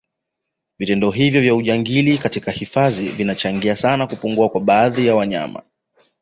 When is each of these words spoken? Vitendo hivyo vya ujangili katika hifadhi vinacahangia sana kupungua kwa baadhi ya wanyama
Vitendo 0.79 1.11
hivyo 1.11 1.41
vya 1.41 1.55
ujangili 1.55 2.17
katika 2.17 2.51
hifadhi 2.51 3.09
vinacahangia 3.09 3.75
sana 3.75 4.07
kupungua 4.07 4.49
kwa 4.49 4.61
baadhi 4.61 5.07
ya 5.07 5.15
wanyama 5.15 5.63